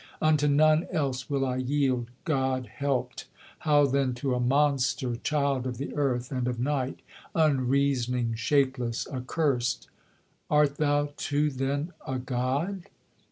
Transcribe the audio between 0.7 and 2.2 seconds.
else will I yield,